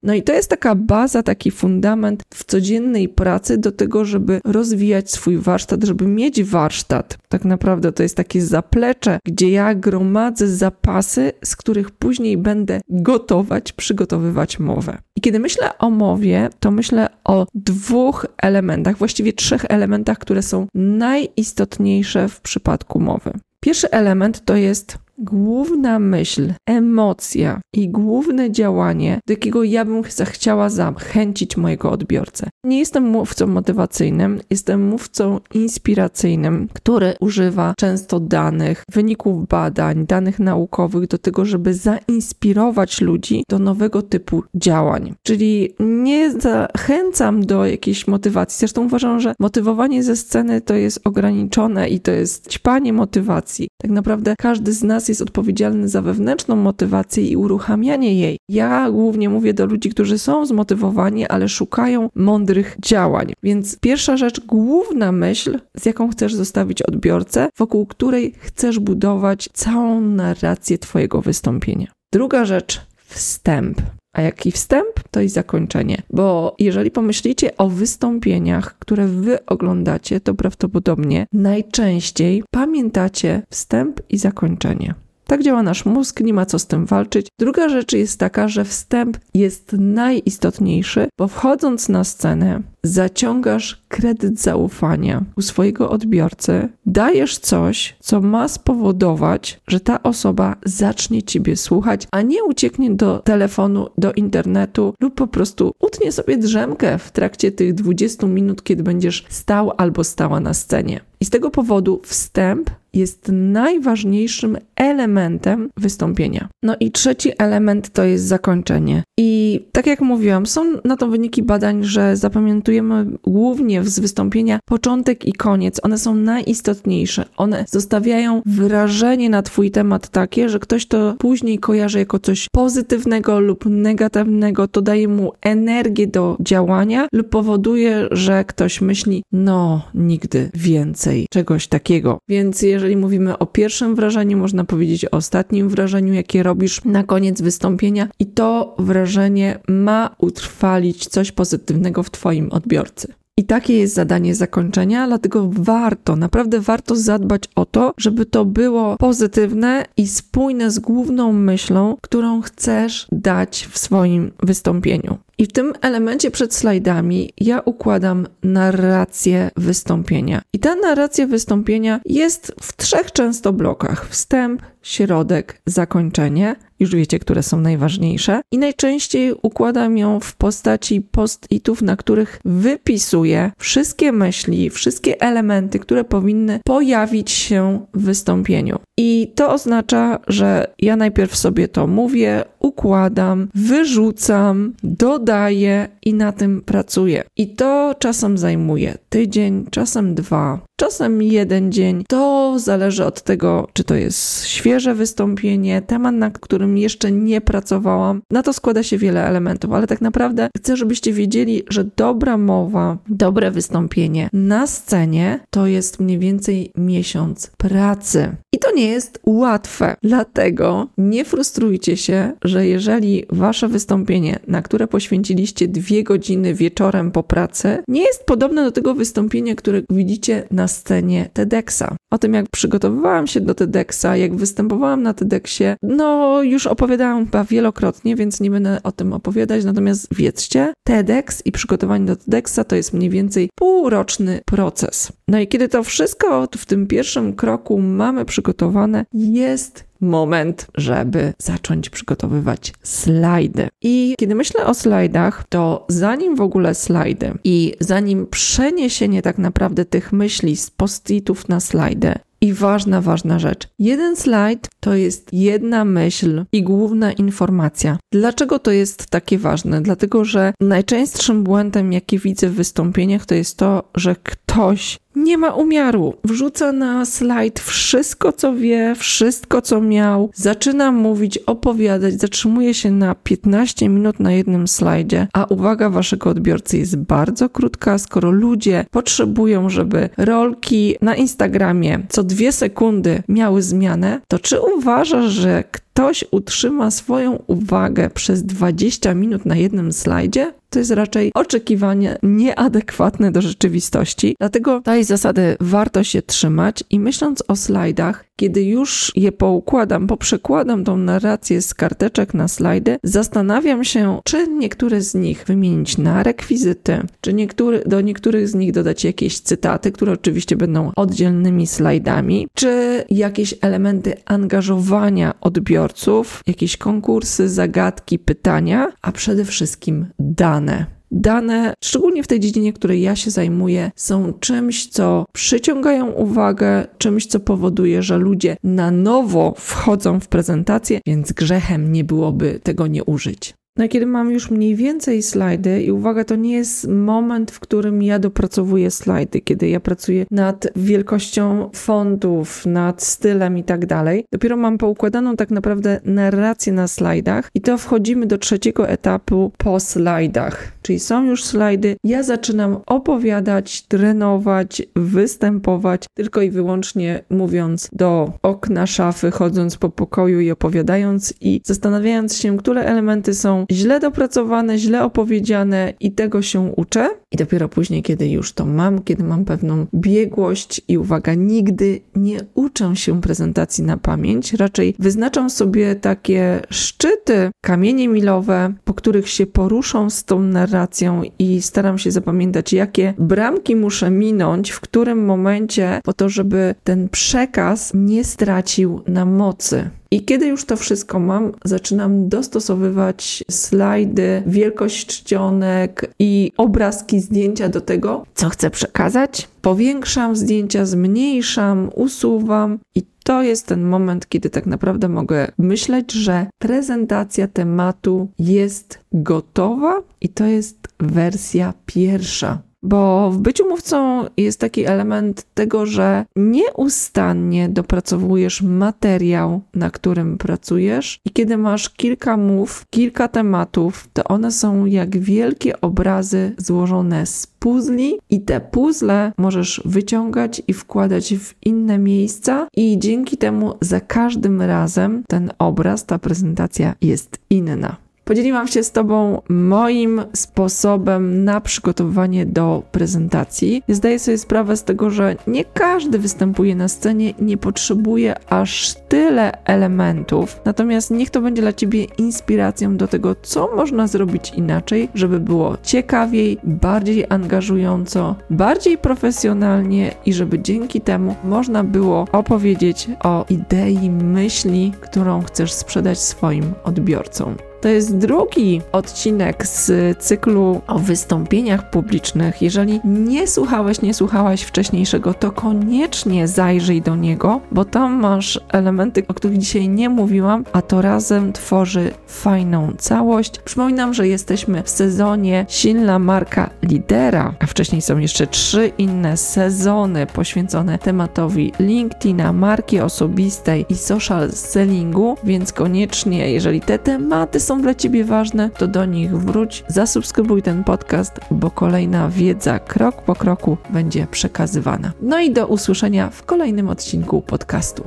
No 0.02 0.14
i 0.14 0.22
to 0.22 0.32
jest 0.32 0.50
taka 0.50 0.74
baza, 0.74 1.22
taki 1.22 1.50
fundament 1.50 2.22
w 2.34 2.44
codziennej 2.44 3.08
pracy 3.08 3.58
do 3.58 3.72
tego, 3.72 4.04
żeby 4.04 4.40
rozwijać 4.44 5.10
swój 5.10 5.38
warsztat, 5.38 5.84
żeby 5.84 6.06
mieć 6.06 6.42
warsztat. 6.42 7.18
Tak 7.28 7.44
naprawdę 7.44 7.92
to 7.92 8.02
jest 8.02 8.16
takie 8.16 8.42
zaplecze, 8.42 9.18
gdzie 9.24 9.50
ja 9.50 9.74
gromadzę 9.74 10.48
zapasy, 10.48 11.32
z 11.44 11.56
których 11.56 11.90
później 11.90 12.36
będę 12.36 12.80
gotować, 12.88 13.72
przygotowywać 13.72 14.58
mowę. 14.58 14.98
I 15.16 15.20
kiedy 15.20 15.38
myślę 15.38 15.78
o 15.78 15.90
mowie, 15.90 16.48
to 16.60 16.70
myślę 16.70 17.08
o 17.24 17.46
dwóch 17.54 18.26
elementach, 18.42 18.98
właściwie 18.98 19.32
trzech 19.32 19.64
elementach, 19.68 20.18
które 20.18 20.42
są 20.42 20.66
najistotniejsze 20.74 22.28
w 22.28 22.40
przypadku 22.40 23.00
mowy. 23.00 23.32
Pierwszy 23.60 23.90
element 23.90 24.44
to 24.44 24.56
jest 24.56 24.98
główna 25.18 25.98
myśl, 25.98 26.52
emocja 26.68 27.60
i 27.74 27.88
główne 27.88 28.50
działanie, 28.50 29.20
do 29.26 29.32
jakiego 29.32 29.64
ja 29.64 29.84
bym 29.84 30.02
zachciała 30.08 30.68
zachęcić 30.68 31.56
mojego 31.56 31.90
odbiorcę. 31.90 32.48
Nie 32.64 32.78
jestem 32.78 33.04
mówcą 33.04 33.46
motywacyjnym, 33.46 34.40
jestem 34.50 34.88
mówcą 34.88 35.40
inspiracyjnym, 35.54 36.68
który 36.72 37.14
używa 37.20 37.74
często 37.78 38.20
danych, 38.20 38.82
wyników 38.92 39.48
badań, 39.48 40.06
danych 40.06 40.38
naukowych 40.38 41.06
do 41.06 41.18
tego, 41.18 41.44
żeby 41.44 41.74
zainspirować 41.74 43.00
ludzi 43.00 43.44
do 43.48 43.58
nowego 43.58 44.02
typu 44.02 44.42
działań. 44.54 45.14
Czyli 45.26 45.74
nie 45.80 46.32
zachęcam 46.32 47.46
do 47.46 47.66
jakiejś 47.66 48.06
motywacji. 48.06 48.58
Zresztą 48.58 48.84
uważam, 48.84 49.20
że 49.20 49.34
motywowanie 49.40 50.02
ze 50.02 50.16
sceny 50.16 50.60
to 50.60 50.74
jest 50.74 51.00
ograniczone 51.04 51.88
i 51.88 52.00
to 52.00 52.10
jest 52.10 52.48
ćpanie 52.48 52.92
motywacji. 52.92 53.68
Tak 53.82 53.90
naprawdę 53.90 54.34
każdy 54.38 54.72
z 54.72 54.82
nas 54.82 55.03
jest 55.08 55.22
odpowiedzialny 55.22 55.88
za 55.88 56.02
wewnętrzną 56.02 56.56
motywację 56.56 57.28
i 57.28 57.36
uruchamianie 57.36 58.14
jej. 58.14 58.38
Ja 58.48 58.90
głównie 58.90 59.28
mówię 59.28 59.54
do 59.54 59.66
ludzi, 59.66 59.90
którzy 59.90 60.18
są 60.18 60.46
zmotywowani, 60.46 61.26
ale 61.26 61.48
szukają 61.48 62.08
mądrych 62.14 62.76
działań. 62.82 63.32
Więc 63.42 63.78
pierwsza 63.80 64.16
rzecz, 64.16 64.40
główna 64.46 65.12
myśl, 65.12 65.58
z 65.76 65.86
jaką 65.86 66.08
chcesz 66.08 66.34
zostawić 66.34 66.82
odbiorcę, 66.82 67.48
wokół 67.58 67.86
której 67.86 68.34
chcesz 68.38 68.78
budować 68.78 69.48
całą 69.52 70.00
narrację 70.00 70.78
Twojego 70.78 71.20
wystąpienia. 71.20 71.86
Druga 72.12 72.44
rzecz, 72.44 72.80
wstęp. 72.96 73.82
A 74.12 74.22
jaki 74.22 74.52
wstęp, 74.52 74.93
to 75.14 75.20
i 75.20 75.28
zakończenie. 75.28 76.02
Bo 76.10 76.56
jeżeli 76.58 76.90
pomyślicie 76.90 77.56
o 77.56 77.68
wystąpieniach, 77.68 78.78
które 78.78 79.06
wy 79.06 79.46
oglądacie, 79.46 80.20
to 80.20 80.34
prawdopodobnie 80.34 81.26
najczęściej 81.32 82.42
pamiętacie 82.50 83.42
wstęp 83.50 84.00
i 84.10 84.18
zakończenie. 84.18 84.94
Tak 85.26 85.42
działa 85.42 85.62
nasz 85.62 85.84
mózg, 85.84 86.20
nie 86.20 86.34
ma 86.34 86.46
co 86.46 86.58
z 86.58 86.66
tym 86.66 86.86
walczyć. 86.86 87.26
Druga 87.40 87.68
rzecz 87.68 87.92
jest 87.92 88.20
taka, 88.20 88.48
że 88.48 88.64
wstęp 88.64 89.18
jest 89.34 89.72
najistotniejszy, 89.78 91.08
bo 91.18 91.28
wchodząc 91.28 91.88
na 91.88 92.04
scenę, 92.04 92.62
zaciągasz 92.82 93.82
kredyt 93.88 94.40
zaufania 94.40 95.24
u 95.36 95.42
swojego 95.42 95.90
odbiorcy, 95.90 96.68
dajesz 96.86 97.38
coś, 97.38 97.96
co 98.00 98.20
ma 98.20 98.48
spowodować, 98.48 99.60
że 99.68 99.80
ta 99.80 100.02
osoba 100.02 100.56
zacznie 100.64 101.22
ciebie 101.22 101.56
słuchać, 101.56 102.08
a 102.12 102.22
nie 102.22 102.44
ucieknie 102.44 102.90
do 102.90 103.18
telefonu, 103.18 103.88
do 103.98 104.12
internetu 104.12 104.94
lub 105.00 105.14
po 105.14 105.26
prostu 105.26 105.72
utnie 105.80 106.12
sobie 106.12 106.36
drzemkę 106.36 106.98
w 106.98 107.10
trakcie 107.10 107.52
tych 107.52 107.74
20 107.74 108.26
minut, 108.26 108.62
kiedy 108.62 108.82
będziesz 108.82 109.24
stał 109.28 109.72
albo 109.76 110.04
stała 110.04 110.40
na 110.40 110.54
scenie. 110.54 111.00
I 111.20 111.24
z 111.24 111.30
tego 111.30 111.50
powodu 111.50 112.00
wstęp 112.04 112.70
jest 112.94 113.28
najważniejszym 113.32 114.58
elementem 114.76 115.70
wystąpienia. 115.76 116.48
No 116.62 116.76
i 116.80 116.90
trzeci 116.90 117.32
element 117.38 117.90
to 117.90 118.04
jest 118.04 118.24
zakończenie. 118.24 119.02
I 119.18 119.60
tak 119.72 119.86
jak 119.86 120.00
mówiłam, 120.00 120.46
są 120.46 120.64
na 120.84 120.96
to 120.96 121.08
wyniki 121.08 121.42
badań, 121.42 121.84
że 121.84 122.16
zapamiętujemy 122.16 123.06
głównie 123.22 123.84
z 123.84 123.98
wystąpienia 123.98 124.58
początek 124.68 125.24
i 125.24 125.32
koniec. 125.32 125.80
One 125.82 125.98
są 125.98 126.14
najistotniejsze. 126.14 127.24
One 127.36 127.64
zostawiają 127.68 128.42
wrażenie 128.46 129.30
na 129.30 129.42
Twój 129.42 129.70
temat 129.70 130.08
takie, 130.08 130.48
że 130.48 130.58
ktoś 130.58 130.86
to 130.86 131.14
później 131.18 131.58
kojarzy 131.58 131.98
jako 131.98 132.18
coś 132.18 132.48
pozytywnego 132.52 133.40
lub 133.40 133.66
negatywnego. 133.66 134.68
To 134.68 134.82
daje 134.82 135.08
mu 135.08 135.32
energię 135.42 136.06
do 136.06 136.36
działania 136.40 137.08
lub 137.12 137.28
powoduje, 137.28 138.08
że 138.10 138.44
ktoś 138.44 138.80
myśli, 138.80 139.22
no, 139.32 139.82
nigdy 139.94 140.50
więcej 140.54 141.26
czegoś 141.30 141.66
takiego. 141.66 142.18
Więc 142.28 142.62
jeżeli 142.62 142.83
mówimy 142.96 143.38
o 143.38 143.46
pierwszym 143.46 143.94
wrażeniu, 143.94 144.38
można 144.38 144.64
powiedzieć 144.64 145.04
o 145.04 145.10
ostatnim 145.10 145.68
wrażeniu, 145.68 146.14
jakie 146.14 146.42
robisz 146.42 146.84
na 146.84 147.02
koniec 147.02 147.42
wystąpienia, 147.42 148.08
i 148.18 148.26
to 148.26 148.76
wrażenie 148.78 149.58
ma 149.68 150.16
utrwalić 150.18 151.06
coś 151.06 151.32
pozytywnego 151.32 152.02
w 152.02 152.10
Twoim 152.10 152.52
odbiorcy. 152.52 153.14
I 153.36 153.44
takie 153.44 153.78
jest 153.78 153.94
zadanie 153.94 154.34
zakończenia, 154.34 155.06
dlatego 155.06 155.50
warto, 155.52 156.16
naprawdę 156.16 156.60
warto 156.60 156.96
zadbać 156.96 157.42
o 157.54 157.66
to, 157.66 157.94
żeby 157.98 158.26
to 158.26 158.44
było 158.44 158.96
pozytywne 158.96 159.84
i 159.96 160.06
spójne 160.06 160.70
z 160.70 160.78
główną 160.78 161.32
myślą, 161.32 161.96
którą 162.00 162.40
chcesz 162.40 163.06
dać 163.12 163.68
w 163.70 163.78
swoim 163.78 164.32
wystąpieniu. 164.42 165.18
I 165.38 165.46
w 165.46 165.52
tym 165.52 165.72
elemencie 165.80 166.30
przed 166.30 166.54
slajdami 166.54 167.30
ja 167.40 167.60
układam 167.64 168.26
narrację 168.42 169.50
wystąpienia. 169.56 170.42
I 170.52 170.58
ta 170.58 170.74
narracja 170.74 171.26
wystąpienia 171.26 172.00
jest 172.04 172.54
w 172.60 172.76
trzech 172.76 173.12
często 173.12 173.52
blokach: 173.52 174.08
wstęp, 174.08 174.62
środek, 174.84 175.62
zakończenie. 175.66 176.56
Już 176.80 176.94
wiecie, 176.94 177.18
które 177.18 177.42
są 177.42 177.60
najważniejsze. 177.60 178.40
I 178.52 178.58
najczęściej 178.58 179.34
układam 179.42 179.98
ją 179.98 180.20
w 180.20 180.36
postaci 180.36 181.00
post-itów, 181.00 181.82
na 181.82 181.96
których 181.96 182.40
wypisuję 182.44 183.50
wszystkie 183.58 184.12
myśli, 184.12 184.70
wszystkie 184.70 185.20
elementy, 185.20 185.78
które 185.78 186.04
powinny 186.04 186.60
pojawić 186.64 187.30
się 187.30 187.86
w 187.94 188.04
wystąpieniu. 188.04 188.78
I 188.98 189.32
to 189.34 189.52
oznacza, 189.52 190.18
że 190.28 190.74
ja 190.78 190.96
najpierw 190.96 191.36
sobie 191.36 191.68
to 191.68 191.86
mówię, 191.86 192.44
układam, 192.64 193.48
wyrzucam, 193.54 194.72
dodaję 194.82 195.88
i 196.04 196.14
na 196.14 196.32
tym 196.32 196.62
pracuję. 196.62 197.24
I 197.36 197.54
to 197.54 197.94
czasem 197.98 198.38
zajmuje 198.38 198.98
tydzień, 199.08 199.66
czasem 199.70 200.14
dwa, 200.14 200.60
czasem 200.76 201.22
jeden 201.22 201.72
dzień. 201.72 202.04
To 202.08 202.54
zależy 202.58 203.04
od 203.04 203.22
tego, 203.22 203.68
czy 203.72 203.84
to 203.84 203.94
jest 203.94 204.46
świeże 204.46 204.94
wystąpienie, 204.94 205.82
temat, 205.82 206.14
na 206.14 206.30
którym 206.30 206.78
jeszcze 206.78 207.12
nie 207.12 207.40
pracowałam. 207.40 208.22
Na 208.30 208.42
to 208.42 208.52
składa 208.52 208.82
się 208.82 208.98
wiele 208.98 209.26
elementów, 209.26 209.72
ale 209.72 209.86
tak 209.86 210.00
naprawdę 210.00 210.48
chcę, 210.56 210.76
żebyście 210.76 211.12
wiedzieli, 211.12 211.62
że 211.70 211.84
dobra 211.96 212.38
mowa, 212.38 212.98
dobre 213.08 213.50
wystąpienie 213.50 214.28
na 214.32 214.66
scenie 214.66 215.40
to 215.50 215.66
jest 215.66 216.00
mniej 216.00 216.18
więcej 216.18 216.72
miesiąc 216.76 217.50
pracy. 217.56 218.36
I 218.52 218.58
to 218.58 218.72
nie 218.72 218.86
jest 218.86 219.20
łatwe, 219.26 219.96
dlatego 220.02 220.88
nie 220.98 221.24
frustrujcie 221.24 221.96
się, 221.96 222.32
że 222.44 222.53
jeżeli 222.60 223.24
wasze 223.30 223.68
wystąpienie, 223.68 224.38
na 224.46 224.62
które 224.62 224.86
poświęciliście 224.86 225.68
dwie 225.68 226.04
godziny 226.04 226.54
wieczorem 226.54 227.10
po 227.10 227.22
pracy, 227.22 227.78
nie 227.88 228.02
jest 228.02 228.24
podobne 228.26 228.64
do 228.64 228.72
tego 228.72 228.94
wystąpienia, 228.94 229.54
które 229.54 229.82
widzicie 229.90 230.46
na 230.50 230.68
scenie 230.68 231.30
TEDxa. 231.32 231.96
O 232.10 232.18
tym, 232.18 232.34
jak 232.34 232.46
przygotowywałam 232.50 233.26
się 233.26 233.40
do 233.40 233.54
TEDxa, 233.54 234.16
jak 234.16 234.36
występowałam 234.36 235.02
na 235.02 235.14
TEDxie, 235.14 235.76
no 235.82 236.42
już 236.42 236.66
opowiadałam 236.66 237.24
chyba 237.24 237.44
wielokrotnie, 237.44 238.16
więc 238.16 238.40
nie 238.40 238.50
będę 238.50 238.78
o 238.82 238.92
tym 238.92 239.12
opowiadać, 239.12 239.64
natomiast 239.64 240.14
wiedzcie, 240.14 240.72
TEDx 240.86 241.42
i 241.46 241.52
przygotowanie 241.52 242.06
do 242.06 242.16
TEDxa 242.16 242.60
to 242.68 242.76
jest 242.76 242.92
mniej 242.92 243.10
więcej 243.10 243.50
półroczny 243.54 244.40
proces. 244.46 245.12
No 245.28 245.40
i 245.40 245.48
kiedy 245.48 245.68
to 245.68 245.82
wszystko 245.82 246.48
w 246.56 246.66
tym 246.66 246.86
pierwszym 246.86 247.32
kroku 247.32 247.78
mamy 247.78 248.24
przygotowane, 248.24 249.04
jest 249.12 249.84
moment, 250.00 250.66
żeby 250.74 251.32
zacząć 251.38 251.90
przygotowywać 251.90 252.72
slajdy. 252.82 253.68
I 253.82 254.14
kiedy 254.18 254.34
myślę 254.34 254.66
o 254.66 254.74
slajdach, 254.74 255.44
to 255.48 255.84
zanim 255.88 256.36
w 256.36 256.40
ogóle 256.40 256.74
slajdy 256.74 257.32
i 257.44 257.74
zanim 257.80 258.26
przeniesienie 258.26 259.22
tak 259.22 259.38
naprawdę 259.38 259.84
tych 259.84 260.12
myśli 260.12 260.56
z 260.56 260.70
post-itów 260.70 261.48
na 261.48 261.60
slajdy, 261.60 262.14
i 262.44 262.52
ważna, 262.52 263.00
ważna 263.00 263.38
rzecz. 263.38 263.68
Jeden 263.78 264.16
slajd 264.16 264.68
to 264.84 264.94
jest 264.94 265.28
jedna 265.32 265.84
myśl 265.84 266.44
i 266.52 266.62
główna 266.62 267.12
informacja. 267.12 267.98
Dlaczego 268.12 268.58
to 268.58 268.70
jest 268.70 269.06
takie 269.06 269.38
ważne? 269.38 269.80
Dlatego, 269.80 270.24
że 270.24 270.52
najczęstszym 270.60 271.44
błędem, 271.44 271.92
jaki 271.92 272.18
widzę 272.18 272.48
w 272.48 272.54
wystąpieniach, 272.54 273.26
to 273.26 273.34
jest 273.34 273.56
to, 273.56 273.82
że 273.94 274.16
ktoś 274.22 274.98
nie 275.16 275.38
ma 275.38 275.54
umiaru. 275.54 276.14
Wrzuca 276.24 276.72
na 276.72 277.04
slajd 277.04 277.60
wszystko, 277.60 278.32
co 278.32 278.54
wie, 278.54 278.94
wszystko, 278.98 279.62
co 279.62 279.80
miał. 279.80 280.30
Zaczyna 280.34 280.92
mówić, 280.92 281.38
opowiadać, 281.38 282.20
zatrzymuje 282.20 282.74
się 282.74 282.90
na 282.90 283.14
15 283.14 283.88
minut 283.88 284.20
na 284.20 284.32
jednym 284.32 284.68
slajdzie, 284.68 285.28
a 285.32 285.44
uwaga 285.44 285.90
waszego 285.90 286.30
odbiorcy 286.30 286.78
jest 286.78 286.96
bardzo 286.96 287.48
krótka. 287.48 287.98
Skoro 287.98 288.30
ludzie 288.30 288.84
potrzebują, 288.90 289.68
żeby 289.68 290.08
rolki 290.16 290.96
na 291.00 291.14
Instagramie 291.14 292.06
co 292.08 292.22
dwie 292.22 292.52
sekundy 292.52 293.22
miały 293.28 293.62
zmianę, 293.62 294.20
to 294.28 294.38
czy 294.38 294.60
uważasz, 294.76 295.32
że 295.32 295.64
ktoś 295.70 296.24
utrzyma 296.30 296.90
swoją 296.90 297.42
uwagę 297.46 298.10
przez 298.10 298.42
20 298.42 299.14
minut 299.14 299.46
na 299.46 299.56
jednym 299.56 299.92
slajdzie? 299.92 300.52
To 300.74 300.78
jest 300.78 300.90
raczej 300.90 301.30
oczekiwanie 301.34 302.18
nieadekwatne 302.22 303.32
do 303.32 303.42
rzeczywistości. 303.42 304.36
Dlatego 304.40 304.80
tej 304.80 305.04
zasady 305.04 305.56
warto 305.60 306.04
się 306.04 306.22
trzymać 306.22 306.84
i 306.90 307.00
myśląc 307.00 307.44
o 307.48 307.56
slajdach, 307.56 308.24
kiedy 308.36 308.64
już 308.64 309.12
je 309.16 309.32
poukładam, 309.32 310.06
poprzekładam 310.06 310.84
tą 310.84 310.96
narrację 310.96 311.62
z 311.62 311.74
karteczek 311.74 312.34
na 312.34 312.48
slajdy, 312.48 312.96
zastanawiam 313.02 313.84
się, 313.84 314.20
czy 314.24 314.48
niektóre 314.48 315.00
z 315.00 315.14
nich 315.14 315.44
wymienić 315.46 315.98
na 315.98 316.22
rekwizyty, 316.22 316.98
czy 317.20 317.34
niektóry, 317.34 317.82
do 317.86 318.00
niektórych 318.00 318.48
z 318.48 318.54
nich 318.54 318.72
dodać 318.72 319.04
jakieś 319.04 319.40
cytaty, 319.40 319.92
które 319.92 320.12
oczywiście 320.12 320.56
będą 320.56 320.92
oddzielnymi 320.96 321.66
slajdami, 321.66 322.48
czy 322.54 323.04
jakieś 323.10 323.54
elementy 323.60 324.14
angażowania 324.24 325.34
odbiorców, 325.40 326.42
jakieś 326.46 326.76
konkursy, 326.76 327.48
zagadki, 327.48 328.18
pytania, 328.18 328.92
a 329.02 329.12
przede 329.12 329.44
wszystkim 329.44 330.06
dane. 330.18 330.63
Dane, 331.10 331.74
szczególnie 331.84 332.22
w 332.22 332.26
tej 332.26 332.40
dziedzinie, 332.40 332.72
której 332.72 333.02
ja 333.02 333.16
się 333.16 333.30
zajmuję, 333.30 333.90
są 333.96 334.32
czymś, 334.32 334.86
co 334.86 335.24
przyciągają 335.32 336.10
uwagę, 336.10 336.86
czymś, 336.98 337.26
co 337.26 337.40
powoduje, 337.40 338.02
że 338.02 338.18
ludzie 338.18 338.56
na 338.64 338.90
nowo 338.90 339.54
wchodzą 339.56 340.20
w 340.20 340.28
prezentację, 340.28 341.00
więc 341.06 341.32
grzechem 341.32 341.92
nie 341.92 342.04
byłoby 342.04 342.60
tego 342.62 342.86
nie 342.86 343.04
użyć. 343.04 343.54
No 343.78 343.88
kiedy 343.88 344.06
mam 344.06 344.30
już 344.30 344.50
mniej 344.50 344.76
więcej 344.76 345.22
slajdy, 345.22 345.82
i 345.82 345.92
uwaga, 345.92 346.24
to 346.24 346.36
nie 346.36 346.52
jest 346.52 346.88
moment, 346.88 347.50
w 347.50 347.60
którym 347.60 348.02
ja 348.02 348.18
dopracowuję 348.18 348.90
slajdy, 348.90 349.40
kiedy 349.40 349.68
ja 349.68 349.80
pracuję 349.80 350.26
nad 350.30 350.66
wielkością 350.76 351.70
fontów, 351.72 352.66
nad 352.66 353.02
stylem 353.02 353.58
i 353.58 353.64
tak 353.64 353.86
dalej. 353.86 354.24
Dopiero 354.32 354.56
mam 354.56 354.78
poukładaną 354.78 355.36
tak 355.36 355.50
naprawdę 355.50 356.00
narrację 356.04 356.72
na 356.72 356.88
slajdach, 356.88 357.50
i 357.54 357.60
to 357.60 357.78
wchodzimy 357.78 358.26
do 358.26 358.38
trzeciego 358.38 358.88
etapu 358.88 359.52
po 359.58 359.80
slajdach. 359.80 360.72
Czyli 360.82 361.00
są 361.00 361.24
już 361.24 361.44
slajdy, 361.44 361.96
ja 362.04 362.22
zaczynam 362.22 362.80
opowiadać, 362.86 363.82
trenować, 363.82 364.82
występować, 364.96 366.06
tylko 366.14 366.42
i 366.42 366.50
wyłącznie 366.50 367.24
mówiąc 367.30 367.88
do 367.92 368.32
okna 368.42 368.86
szafy, 368.86 369.30
chodząc 369.30 369.76
po 369.76 369.88
pokoju 369.88 370.40
i 370.40 370.50
opowiadając, 370.50 371.34
i 371.40 371.60
zastanawiając 371.64 372.36
się, 372.36 372.56
które 372.56 372.84
elementy 372.84 373.34
są 373.34 373.63
źle 373.70 374.00
dopracowane, 374.00 374.78
źle 374.78 375.04
opowiedziane 375.04 375.92
i 376.00 376.12
tego 376.12 376.42
się 376.42 376.60
uczę. 376.76 377.10
I 377.32 377.36
dopiero 377.36 377.68
później, 377.68 378.02
kiedy 378.02 378.28
już 378.28 378.52
to 378.52 378.66
mam, 378.66 379.02
kiedy 379.02 379.24
mam 379.24 379.44
pewną 379.44 379.86
biegłość 379.94 380.80
i 380.88 380.98
uwaga, 380.98 381.34
nigdy 381.34 382.00
nie 382.16 382.38
uczę 382.54 382.96
się 382.96 383.20
prezentacji 383.20 383.84
na 383.84 383.96
pamięć, 383.96 384.52
raczej 384.52 384.94
wyznaczam 384.98 385.50
sobie 385.50 385.94
takie 385.94 386.60
szczyty, 386.70 387.50
kamienie 387.60 388.08
milowe, 388.08 388.72
po 388.84 388.94
których 388.94 389.28
się 389.28 389.46
poruszą 389.46 390.10
z 390.10 390.24
tą 390.24 390.40
narracją 390.40 391.22
i 391.38 391.62
staram 391.62 391.98
się 391.98 392.10
zapamiętać, 392.10 392.72
jakie 392.72 393.14
bramki 393.18 393.76
muszę 393.76 394.10
minąć, 394.10 394.70
w 394.70 394.80
którym 394.80 395.24
momencie, 395.24 396.00
po 396.04 396.12
to, 396.12 396.28
żeby 396.28 396.74
ten 396.84 397.08
przekaz 397.08 397.92
nie 397.94 398.24
stracił 398.24 399.00
na 399.06 399.24
mocy. 399.24 399.90
I 400.14 400.24
kiedy 400.24 400.46
już 400.46 400.64
to 400.64 400.76
wszystko 400.76 401.18
mam, 401.18 401.52
zaczynam 401.64 402.28
dostosowywać 402.28 403.44
slajdy, 403.50 404.42
wielkość 404.46 405.06
czcionek 405.06 406.14
i 406.18 406.52
obrazki, 406.56 407.20
zdjęcia 407.20 407.68
do 407.68 407.80
tego, 407.80 408.26
co 408.34 408.48
chcę 408.48 408.70
przekazać. 408.70 409.48
Powiększam 409.62 410.36
zdjęcia, 410.36 410.86
zmniejszam, 410.86 411.90
usuwam 411.94 412.78
i 412.94 413.02
to 413.24 413.42
jest 413.42 413.66
ten 413.66 413.84
moment, 413.84 414.28
kiedy 414.28 414.50
tak 414.50 414.66
naprawdę 414.66 415.08
mogę 415.08 415.52
myśleć, 415.58 416.12
że 416.12 416.46
prezentacja 416.58 417.48
tematu 417.48 418.28
jest 418.38 418.98
gotowa 419.12 420.02
i 420.20 420.28
to 420.28 420.44
jest 420.44 420.88
wersja 421.00 421.74
pierwsza. 421.86 422.62
Bo 422.84 423.30
w 423.30 423.38
byciu 423.38 423.68
mówcą 423.68 424.24
jest 424.36 424.60
taki 424.60 424.84
element 424.84 425.46
tego, 425.54 425.86
że 425.86 426.24
nieustannie 426.36 427.68
dopracowujesz 427.68 428.62
materiał, 428.62 429.60
na 429.74 429.90
którym 429.90 430.38
pracujesz, 430.38 431.20
i 431.24 431.30
kiedy 431.30 431.56
masz 431.56 431.90
kilka 431.90 432.36
mów, 432.36 432.84
kilka 432.90 433.28
tematów, 433.28 434.08
to 434.12 434.24
one 434.24 434.52
są 434.52 434.84
jak 434.84 435.18
wielkie 435.18 435.80
obrazy 435.80 436.52
złożone 436.58 437.26
z 437.26 437.46
puzli, 437.46 438.18
i 438.30 438.40
te 438.40 438.60
puzzle 438.60 439.32
możesz 439.38 439.82
wyciągać 439.84 440.62
i 440.68 440.72
wkładać 440.72 441.34
w 441.34 441.54
inne 441.66 441.98
miejsca, 441.98 442.66
i 442.76 442.98
dzięki 442.98 443.36
temu 443.36 443.74
za 443.80 444.00
każdym 444.00 444.62
razem 444.62 445.22
ten 445.28 445.50
obraz, 445.58 446.06
ta 446.06 446.18
prezentacja 446.18 446.94
jest 447.00 447.38
inna. 447.50 448.03
Podzieliłam 448.24 448.68
się 448.68 448.82
z 448.82 448.92
Tobą 448.92 449.42
moim 449.48 450.22
sposobem 450.32 451.44
na 451.44 451.60
przygotowywanie 451.60 452.46
do 452.46 452.82
prezentacji. 452.92 453.82
Zdaję 453.88 454.18
sobie 454.18 454.38
sprawę 454.38 454.76
z 454.76 454.84
tego, 454.84 455.10
że 455.10 455.36
nie 455.46 455.64
każdy 455.64 456.18
występuje 456.18 456.74
na 456.74 456.88
scenie 456.88 457.30
i 457.30 457.44
nie 457.44 457.56
potrzebuje 457.56 458.34
aż 458.50 458.94
tyle 459.08 459.64
elementów. 459.64 460.60
Natomiast 460.64 461.10
niech 461.10 461.30
to 461.30 461.40
będzie 461.40 461.62
dla 461.62 461.72
Ciebie 461.72 462.04
inspiracją 462.04 462.96
do 462.96 463.08
tego, 463.08 463.36
co 463.42 463.70
można 463.76 464.06
zrobić 464.06 464.52
inaczej, 464.56 465.08
żeby 465.14 465.40
było 465.40 465.76
ciekawiej, 465.82 466.58
bardziej 466.64 467.24
angażująco, 467.28 468.36
bardziej 468.50 468.98
profesjonalnie 468.98 470.14
i 470.26 470.32
żeby 470.32 470.58
dzięki 470.58 471.00
temu 471.00 471.34
można 471.44 471.84
było 471.84 472.26
opowiedzieć 472.32 473.08
o 473.22 473.44
idei, 473.50 474.10
myśli, 474.10 474.92
którą 475.00 475.42
chcesz 475.42 475.72
sprzedać 475.72 476.18
swoim 476.18 476.74
odbiorcom. 476.84 477.56
To 477.84 477.88
jest 477.88 478.16
drugi 478.16 478.80
odcinek 478.92 479.66
z 479.66 480.18
cyklu 480.18 480.80
o 480.86 480.98
wystąpieniach 480.98 481.90
publicznych. 481.90 482.62
Jeżeli 482.62 483.00
nie 483.04 483.46
słuchałeś, 483.46 484.02
nie 484.02 484.14
słuchałaś 484.14 484.62
wcześniejszego, 484.62 485.34
to 485.34 485.52
koniecznie 485.52 486.48
zajrzyj 486.48 487.02
do 487.02 487.16
niego, 487.16 487.60
bo 487.72 487.84
tam 487.84 488.12
masz 488.20 488.60
elementy, 488.72 489.22
o 489.28 489.34
których 489.34 489.58
dzisiaj 489.58 489.88
nie 489.88 490.08
mówiłam, 490.08 490.64
a 490.72 490.82
to 490.82 491.02
razem 491.02 491.52
tworzy 491.52 492.10
fajną 492.26 492.92
całość. 492.98 493.58
Przypominam, 493.58 494.14
że 494.14 494.28
jesteśmy 494.28 494.82
w 494.82 494.90
sezonie 494.90 495.66
Silna 495.68 496.18
Marka 496.18 496.70
Lidera, 496.82 497.54
a 497.60 497.66
wcześniej 497.66 498.02
są 498.02 498.18
jeszcze 498.18 498.46
trzy 498.46 498.92
inne 498.98 499.36
sezony 499.36 500.26
poświęcone 500.26 500.98
tematowi 500.98 501.72
LinkedIna, 501.80 502.52
marki 502.52 503.00
osobistej 503.00 503.86
i 503.88 503.94
social 503.94 504.52
sellingu, 504.52 505.36
więc 505.44 505.72
koniecznie, 505.72 506.50
jeżeli 506.52 506.80
te 506.80 506.98
tematy 506.98 507.60
są 507.60 507.73
są 507.74 507.82
dla 507.82 507.94
Ciebie 507.94 508.24
ważne, 508.24 508.70
to 508.70 508.88
do 508.88 509.04
nich 509.04 509.36
wróć, 509.38 509.84
zasubskrybuj 509.88 510.62
ten 510.62 510.84
podcast, 510.84 511.40
bo 511.50 511.70
kolejna 511.70 512.28
wiedza 512.28 512.78
krok 512.78 513.22
po 513.22 513.34
kroku 513.34 513.76
będzie 513.90 514.26
przekazywana. 514.26 515.12
No 515.22 515.40
i 515.40 515.50
do 515.50 515.66
usłyszenia 515.66 516.30
w 516.30 516.42
kolejnym 516.42 516.88
odcinku 516.88 517.42
podcastu. 517.42 518.02